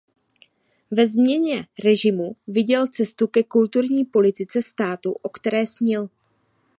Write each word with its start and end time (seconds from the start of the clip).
Ve 0.91 1.07
změně 1.07 1.65
režimu 1.83 2.35
viděl 2.47 2.87
cestu 2.87 3.27
ke 3.27 3.43
kulturní 3.43 4.05
politice 4.05 4.61
státu 4.61 5.11
o 5.13 5.29
které 5.29 5.65
snil. 5.67 6.09